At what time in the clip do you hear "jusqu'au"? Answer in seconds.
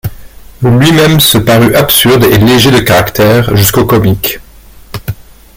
3.55-3.85